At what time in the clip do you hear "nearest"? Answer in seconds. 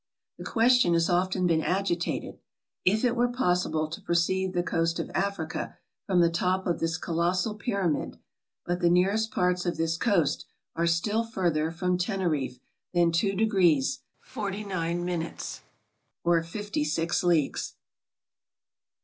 8.89-9.29